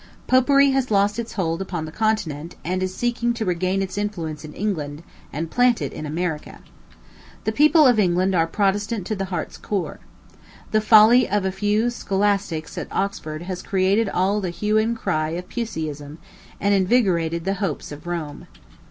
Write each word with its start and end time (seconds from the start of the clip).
Popery 0.25 0.71
has 0.71 0.89
lost 0.89 1.19
its 1.19 1.33
hold 1.33 1.61
upon 1.61 1.85
the 1.85 1.91
continent, 1.91 2.55
and 2.65 2.81
is 2.81 2.91
seeking 2.97 3.35
to 3.35 3.45
regain 3.45 3.83
its 3.83 3.99
influence 3.99 4.43
in 4.43 4.51
England, 4.53 5.03
and 5.31 5.51
plant 5.51 5.79
it 5.79 5.93
in 5.93 6.07
America. 6.07 6.61
The 7.43 7.51
people 7.51 7.85
of 7.85 7.99
England 7.99 8.33
are 8.33 8.47
Protestant 8.47 9.05
to 9.05 9.15
the 9.15 9.25
heart's 9.25 9.57
core. 9.57 9.99
The 10.71 10.81
folly 10.81 11.29
of 11.29 11.45
a 11.45 11.51
few 11.51 11.91
scholastics 11.91 12.79
at 12.79 12.87
Oxford 12.91 13.43
has 13.43 13.61
created 13.61 14.09
all 14.09 14.41
the 14.41 14.49
hue 14.49 14.79
and 14.79 14.97
cry 14.97 15.37
of 15.37 15.49
Puseyism, 15.49 16.17
and 16.59 16.73
invigorated 16.73 17.45
the 17.45 17.53
hopes 17.61 17.91
of 17.91 18.07
Rome. 18.07 18.47